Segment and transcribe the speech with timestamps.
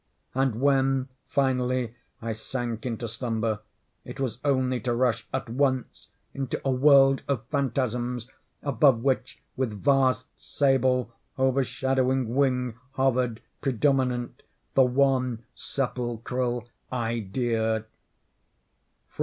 [0.33, 1.93] And when, finally,
[2.23, 3.59] I sank into slumber,
[4.03, 8.27] it was only to rush at once into a world of phantasms,
[8.63, 14.41] above which, with vast, sable, overshadowing wing, hovered, predominant,
[14.73, 17.85] the one sepulchral Idea.